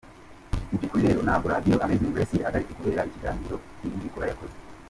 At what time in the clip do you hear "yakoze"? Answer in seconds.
4.31-4.55